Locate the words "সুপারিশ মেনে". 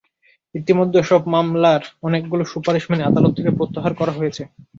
2.51-3.07